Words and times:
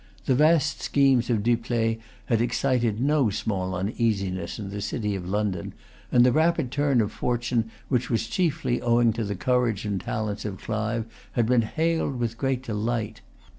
The 0.25 0.33
vast 0.33 0.81
schemes 0.81 1.29
of 1.29 1.43
Dupleix 1.43 2.01
had 2.25 2.41
excited 2.41 2.99
no 2.99 3.29
small 3.29 3.75
uneasiness 3.75 4.57
in 4.57 4.71
the 4.71 4.81
city 4.81 5.13
of 5.13 5.29
London; 5.29 5.73
and 6.11 6.25
the 6.25 6.31
rapid 6.31 6.71
turn 6.71 7.01
of 7.01 7.11
fortune, 7.11 7.69
which 7.87 8.09
was 8.09 8.25
chiefly 8.25 8.81
owing 8.81 9.13
to 9.13 9.23
the 9.23 9.35
courage 9.35 9.85
and 9.85 10.01
talents 10.01 10.43
of 10.43 10.57
Clive, 10.57 11.05
had 11.33 11.45
been 11.45 11.61
hailed 11.61 12.15
with 12.19 12.39
great 12.39 12.63
delight. 12.63 13.21